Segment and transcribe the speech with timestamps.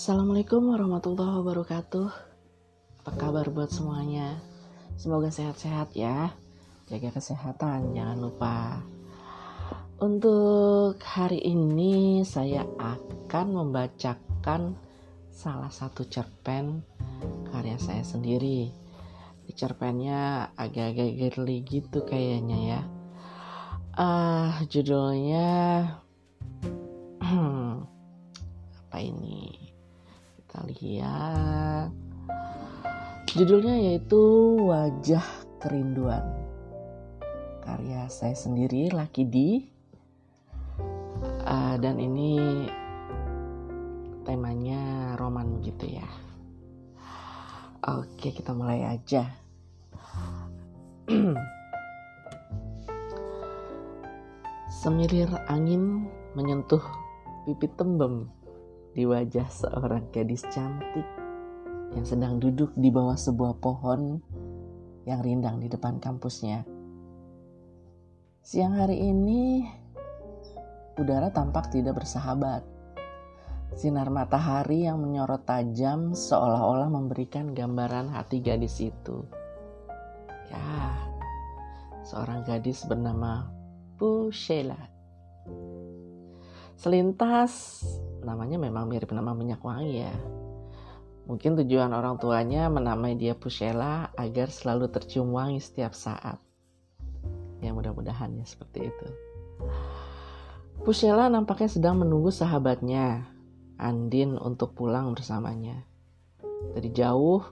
[0.00, 2.08] Assalamualaikum warahmatullahi wabarakatuh.
[3.04, 4.40] Apa kabar buat semuanya?
[4.96, 6.32] Semoga sehat-sehat ya.
[6.88, 8.80] Jaga kesehatan, jangan lupa.
[10.00, 14.72] Untuk hari ini saya akan membacakan
[15.28, 16.80] salah satu cerpen
[17.52, 18.72] karya saya sendiri.
[19.44, 22.80] Di cerpennya agak-agak girly gitu kayaknya ya.
[24.00, 25.52] Uh, judulnya
[28.80, 29.59] apa ini?
[30.50, 31.94] Kita lihat.
[33.38, 34.18] Judulnya yaitu
[34.66, 35.22] Wajah
[35.62, 36.26] Kerinduan.
[37.62, 39.62] Karya saya sendiri Laki Di.
[41.46, 42.66] Uh, dan ini
[44.26, 46.10] temanya roman gitu ya.
[47.86, 49.30] Oke, kita mulai aja.
[54.82, 56.82] Semilir angin menyentuh
[57.46, 58.26] pipi tembem
[58.90, 61.06] di wajah seorang gadis cantik
[61.94, 64.18] yang sedang duduk di bawah sebuah pohon
[65.06, 66.62] yang rindang di depan kampusnya.
[68.40, 69.66] Siang hari ini,
[70.98, 72.62] udara tampak tidak bersahabat.
[73.78, 79.22] Sinar matahari yang menyorot tajam seolah-olah memberikan gambaran hati gadis itu.
[80.50, 80.98] Ya,
[82.02, 83.46] seorang gadis bernama
[83.94, 84.90] Pushela.
[86.74, 87.78] Selintas
[88.22, 90.14] namanya memang mirip nama minyak wangi ya.
[91.30, 96.42] Mungkin tujuan orang tuanya menamai dia Pusela agar selalu tercium wangi setiap saat.
[97.62, 99.06] Ya mudah-mudahan ya seperti itu.
[100.80, 103.28] Pusela nampaknya sedang menunggu sahabatnya,
[103.76, 105.84] Andin untuk pulang bersamanya.
[106.72, 107.44] Dari jauh,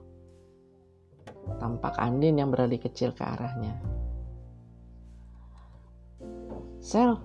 [1.60, 3.76] tampak Andin yang berlari kecil ke arahnya.
[6.80, 7.20] Sel,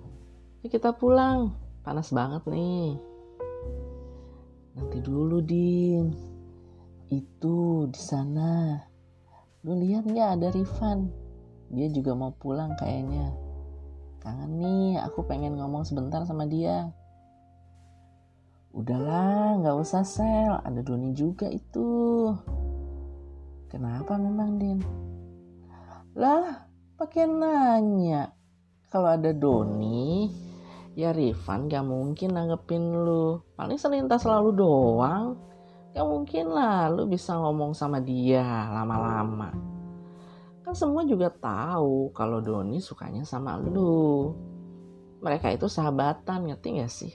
[0.68, 1.56] kita pulang.
[1.84, 3.13] Panas banget nih.
[4.74, 6.10] Nanti dulu, Din.
[7.14, 8.82] Itu di sana.
[9.64, 11.08] Lu lihat nggak ada Rifan?
[11.72, 13.32] Dia juga mau pulang kayaknya.
[14.20, 16.92] Kangen nih, aku pengen ngomong sebentar sama dia.
[18.76, 20.60] Udahlah, nggak usah sel.
[20.66, 22.28] Ada Doni juga itu.
[23.72, 24.80] Kenapa memang, Din?
[26.18, 26.68] Lah,
[27.00, 28.36] pakai nanya.
[28.92, 30.03] Kalau ada Doni,
[30.94, 33.42] ya Rifan gak mungkin nanggepin lu.
[33.58, 35.38] Paling selintas selalu doang.
[35.94, 38.42] Gak mungkin lah lu bisa ngomong sama dia
[38.74, 39.54] lama-lama.
[40.64, 44.34] Kan semua juga tahu kalau Doni sukanya sama lu.
[45.22, 47.14] Mereka itu sahabatan ngerti gak sih?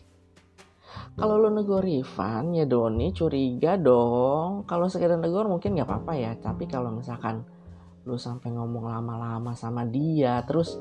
[1.18, 4.66] Kalau lu negor Rifan ya Doni curiga dong.
[4.66, 6.32] Kalau sekedar negor mungkin gak apa-apa ya.
[6.38, 7.42] Tapi kalau misalkan
[8.08, 10.80] lu sampai ngomong lama-lama sama dia terus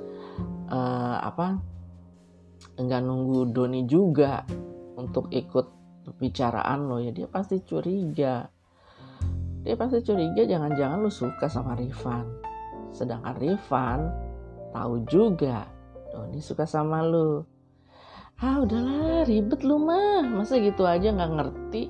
[0.71, 1.59] uh, apa
[2.77, 4.45] enggak nunggu Doni juga
[4.97, 5.65] untuk ikut
[6.07, 8.47] pembicaraan lo ya dia pasti curiga.
[9.65, 12.23] Dia pasti curiga jangan-jangan lu suka sama Rifan.
[12.93, 13.99] Sedangkan Rifan
[14.71, 15.67] tahu juga
[16.13, 17.43] Doni suka sama lu
[18.37, 20.23] ah udahlah ribet lu mah.
[20.23, 21.83] Masa gitu aja nggak ngerti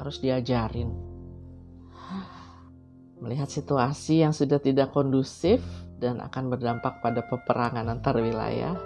[0.00, 0.90] harus diajarin.
[3.22, 5.64] Melihat situasi yang sudah tidak kondusif
[5.96, 8.76] dan akan berdampak pada peperangan antar wilayah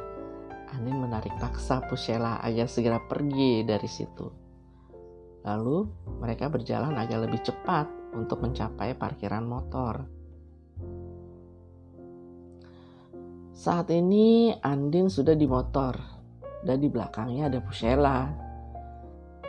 [0.77, 4.27] Anin menarik paksa Pusela agar segera pergi dari situ.
[5.49, 5.89] Lalu
[6.21, 10.05] mereka berjalan agak lebih cepat untuk mencapai parkiran motor.
[13.57, 15.97] Saat ini Andin sudah di motor
[16.63, 18.29] dan di belakangnya ada Pusela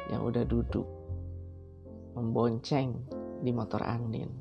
[0.10, 0.88] yang udah duduk
[2.18, 2.96] membonceng
[3.44, 4.32] di motor Andin.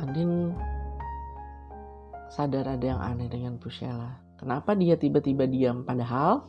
[0.00, 0.56] Andin
[2.30, 4.22] sadar ada yang aneh dengan Pusela.
[4.38, 6.46] Kenapa dia tiba-tiba diam padahal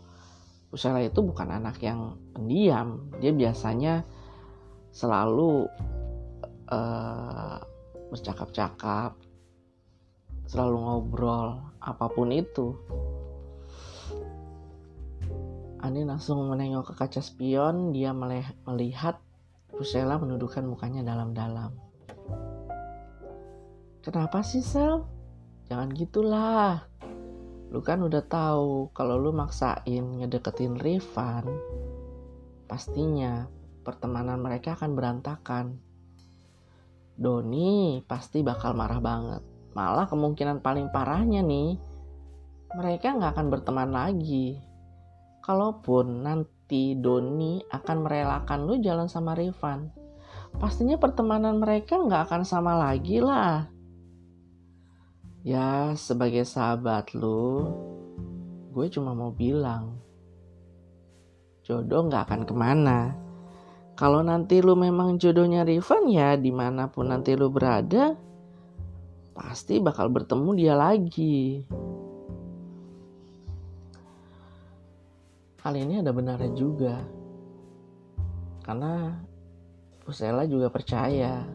[0.71, 3.11] Pusela itu bukan anak yang pendiam.
[3.19, 4.07] Dia biasanya
[4.95, 5.67] selalu
[6.71, 7.59] uh,
[8.07, 9.19] bercakap-cakap,
[10.47, 12.71] selalu ngobrol, apa pun itu.
[15.83, 19.19] Ani langsung menengok ke kaca spion, dia melihat
[19.75, 21.75] Pusela menundukkan mukanya dalam-dalam.
[23.99, 25.03] Kenapa sih Sel?
[25.71, 26.83] Jangan gitulah.
[27.71, 31.47] Lu kan udah tahu kalau lu maksain ngedeketin Rifan,
[32.67, 33.47] pastinya
[33.87, 35.79] pertemanan mereka akan berantakan.
[37.15, 39.39] Doni pasti bakal marah banget.
[39.71, 41.79] Malah kemungkinan paling parahnya nih,
[42.75, 44.59] mereka nggak akan berteman lagi.
[45.39, 49.87] Kalaupun nanti Doni akan merelakan lu jalan sama Rifan,
[50.59, 53.71] pastinya pertemanan mereka nggak akan sama lagi lah.
[55.41, 57.65] Ya, sebagai sahabat lu,
[58.69, 59.97] gue cuma mau bilang,
[61.65, 63.17] jodoh nggak akan ke mana.
[63.97, 68.13] Kalau nanti lu memang jodohnya Rifan ya di mana pun nanti lu berada,
[69.33, 71.65] pasti bakal bertemu dia lagi.
[75.65, 77.01] Hal ini ada benarnya juga.
[78.61, 79.09] Karena
[80.05, 81.49] Pusela juga percaya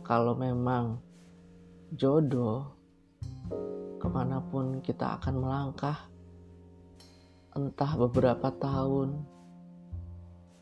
[0.00, 1.00] kalau memang
[1.92, 2.73] jodoh
[4.04, 5.96] ke mana pun kita akan melangkah
[7.56, 9.16] entah beberapa tahun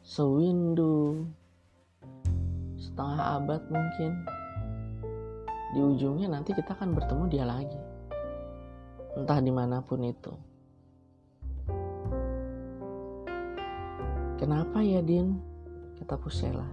[0.07, 1.27] sewindu
[2.79, 4.23] setengah abad mungkin
[5.75, 7.81] di ujungnya nanti kita akan bertemu dia lagi.
[9.19, 10.33] Entah di mana pun itu.
[14.39, 15.35] Kenapa ya Din?
[15.99, 16.71] Kata Pusela.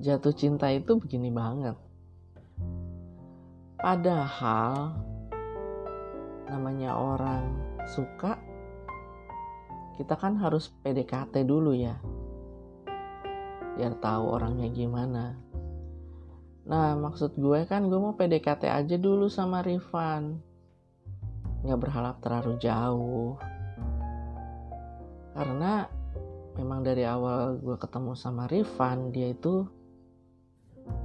[0.00, 1.85] Jatuh cinta itu begini banget
[3.86, 4.98] padahal
[6.50, 7.54] namanya orang
[7.86, 8.34] suka
[9.94, 11.94] kita kan harus PDKT dulu ya
[13.78, 15.38] biar tahu orangnya gimana.
[16.66, 20.34] Nah maksud gue kan gue mau PDKT aja dulu sama Rifan.
[21.62, 23.38] Nggak berharap terlalu jauh.
[25.30, 25.86] Karena
[26.58, 29.62] memang dari awal gue ketemu sama Rifan dia itu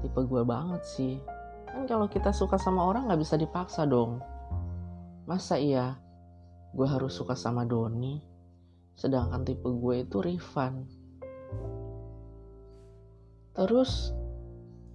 [0.01, 1.21] tipe gue banget sih
[1.71, 4.19] kan kalau kita suka sama orang nggak bisa dipaksa dong.
[5.23, 5.95] Masa iya
[6.71, 8.19] gue harus suka sama Doni
[8.95, 10.85] sedangkan tipe gue itu Rifan?
[13.55, 14.11] Terus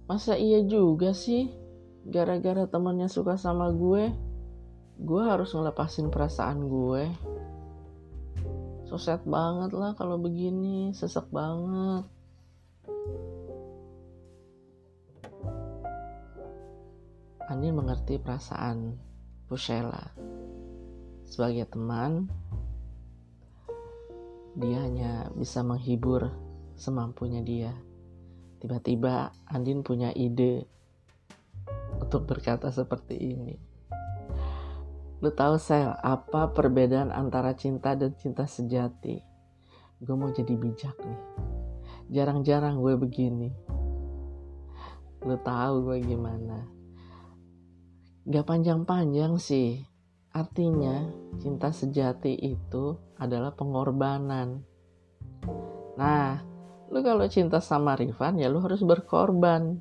[0.05, 1.49] masa iya juga sih
[2.07, 4.13] gara-gara temennya suka sama gue
[4.97, 7.03] gue harus ngelepasin perasaan gue?
[8.87, 12.07] Sosed banget lah kalau begini sesek banget
[17.47, 18.99] Andin mengerti perasaan
[19.47, 20.11] Pusela
[21.23, 22.27] sebagai teman
[24.59, 26.27] dia hanya bisa menghibur
[26.75, 27.71] semampunya dia.
[28.59, 30.67] Tiba-tiba Andin punya ide
[32.03, 33.55] untuk berkata seperti ini.
[35.23, 39.17] Lu tahu sel, apa perbedaan antara cinta dan cinta sejati?
[39.97, 41.21] Gue mau jadi bijak nih.
[42.13, 43.49] Jarang-jarang gue begini.
[45.25, 46.76] Lu tahu gue gimana?
[48.27, 49.87] Gak panjang-panjang sih.
[50.35, 51.07] Artinya,
[51.39, 54.67] cinta sejati itu adalah pengorbanan.
[55.95, 56.43] Nah,
[56.91, 59.79] lu kalau cinta sama Rifan ya lu harus berkorban.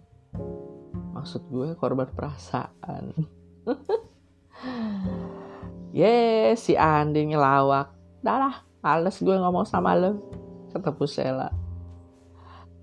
[1.10, 3.10] Maksud gue korban perasaan.
[5.96, 7.88] Yes, si Andi ngelawak.
[8.20, 10.20] Dah lah, males gue ngomong sama lu.
[10.68, 11.48] Kata Pusela.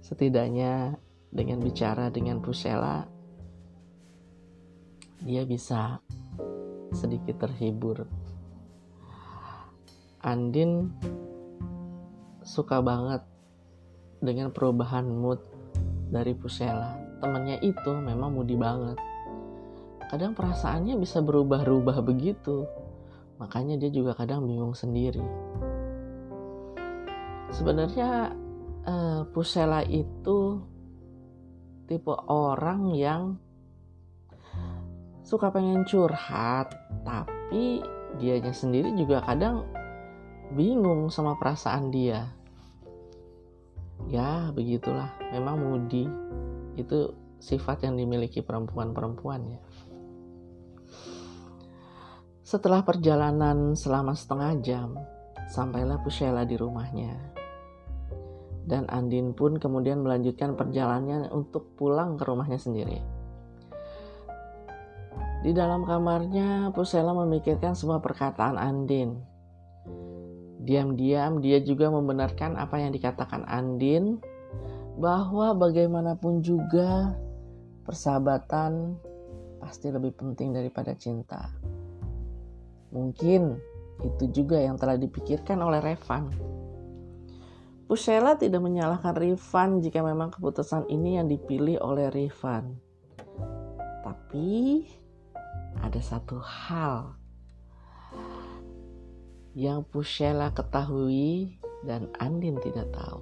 [0.01, 0.97] Setidaknya
[1.29, 3.05] dengan bicara dengan Pusela,
[5.23, 6.03] dia bisa
[6.91, 8.05] sedikit terhibur.
[10.23, 10.91] Andin
[12.43, 13.23] suka banget
[14.23, 15.39] dengan perubahan mood
[16.11, 16.95] dari Pusela.
[17.19, 18.99] Temennya itu memang moody banget.
[20.11, 22.67] Kadang perasaannya bisa berubah-ubah begitu.
[23.41, 25.23] Makanya dia juga kadang bingung sendiri.
[27.49, 28.31] Sebenarnya
[28.85, 30.61] uh, Pusela itu
[31.89, 33.35] tipe orang yang
[35.23, 36.75] suka pengen curhat,
[37.07, 37.79] tapi
[38.19, 39.63] dianya sendiri juga kadang
[40.53, 42.27] bingung sama perasaan dia.
[44.11, 45.15] Ya, begitulah.
[45.31, 46.05] Memang mudi
[46.75, 49.59] itu sifat yang dimiliki perempuan-perempuan ya.
[52.43, 54.89] Setelah perjalanan selama setengah jam,
[55.47, 57.15] sampailah Pusela di rumahnya.
[58.63, 63.12] Dan Andin pun kemudian melanjutkan perjalanannya untuk pulang ke rumahnya sendiri.
[65.43, 69.19] Di dalam kamarnya, Pusela memikirkan semua perkataan Andin.
[70.63, 74.23] Diam-diam dia juga membenarkan apa yang dikatakan Andin
[74.95, 77.19] bahwa bagaimanapun juga
[77.83, 78.95] persahabatan
[79.59, 81.51] pasti lebih penting daripada cinta.
[82.95, 83.59] Mungkin
[83.99, 86.31] itu juga yang telah dipikirkan oleh Revan.
[87.83, 92.79] Pusela tidak menyalahkan Rifan jika memang keputusan ini yang dipilih oleh Rifan.
[94.07, 94.87] Tapi
[95.83, 97.19] ada satu hal
[99.51, 103.19] yang Pusela ketahui dan Andin tidak tahu.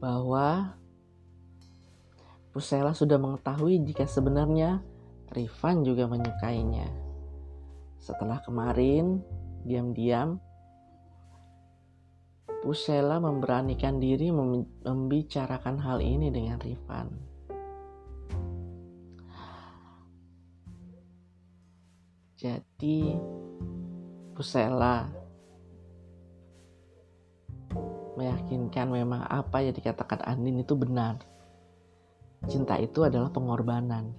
[0.00, 0.74] Bahwa
[2.50, 4.80] Pusela sudah mengetahui jika sebenarnya
[5.36, 6.88] Rifan juga menyukainya.
[8.00, 9.20] Setelah kemarin,
[9.68, 10.40] diam-diam,
[12.64, 17.35] Pusela memberanikan diri membicarakan hal ini dengan Rifan.
[22.46, 23.10] Jadi
[24.38, 25.10] Pusela
[28.14, 31.18] meyakinkan memang apa yang dikatakan Andin itu benar.
[32.46, 34.14] Cinta itu adalah pengorbanan.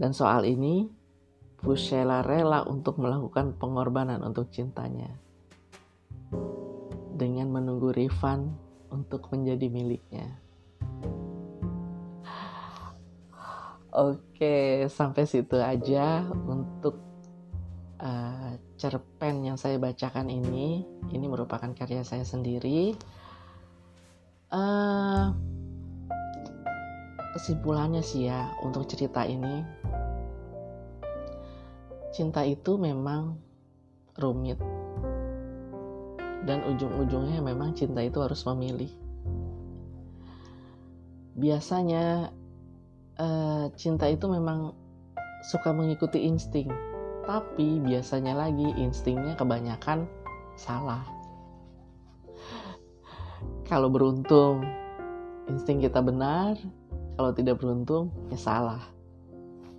[0.00, 0.88] Dan soal ini,
[1.60, 5.12] Pusela rela untuk melakukan pengorbanan untuk cintanya.
[7.12, 8.56] Dengan menunggu Rifan
[8.88, 10.45] untuk menjadi miliknya.
[13.96, 17.00] Oke, sampai situ aja untuk
[17.96, 20.84] uh, cerpen yang saya bacakan ini.
[21.08, 22.92] Ini merupakan karya saya sendiri.
[24.52, 25.32] Uh,
[27.32, 29.64] kesimpulannya sih ya untuk cerita ini,
[32.12, 33.36] cinta itu memang
[34.20, 34.60] rumit
[36.44, 38.92] dan ujung-ujungnya memang cinta itu harus memilih.
[41.36, 42.35] Biasanya
[43.20, 44.72] uh, cinta itu memang
[45.52, 46.68] suka mengikuti insting,
[47.24, 50.08] tapi biasanya lagi instingnya kebanyakan
[50.56, 51.04] salah.
[53.66, 54.62] Kalau beruntung,
[55.50, 56.54] insting kita benar,
[57.18, 58.82] kalau tidak beruntung, ya salah.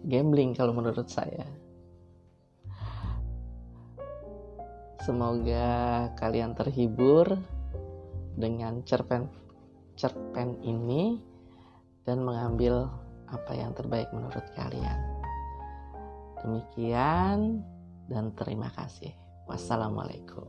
[0.07, 1.47] Gambling kalau menurut saya.
[5.07, 7.39] Semoga kalian terhibur
[8.35, 9.31] dengan cerpen
[9.95, 11.17] cerpen ini
[12.03, 12.91] dan mengambil
[13.27, 14.99] apa yang terbaik menurut kalian.
[16.43, 17.61] Demikian
[18.07, 19.11] dan terima kasih.
[19.47, 20.47] Wassalamualaikum.